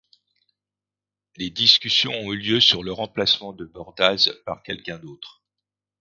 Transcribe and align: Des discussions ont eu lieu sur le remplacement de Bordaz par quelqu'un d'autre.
Des 1.37 1.51
discussions 1.51 2.09
ont 2.11 2.33
eu 2.33 2.37
lieu 2.37 2.59
sur 2.59 2.81
le 2.81 2.91
remplacement 2.91 3.53
de 3.53 3.65
Bordaz 3.65 4.31
par 4.47 4.63
quelqu'un 4.63 4.97
d'autre. 4.97 5.43